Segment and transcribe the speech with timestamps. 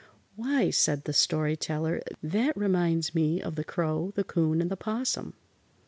[0.35, 4.75] "Why," said the Story Teller, "that reminds me of the Crow, the 'Coon and the
[4.75, 5.33] 'Possum."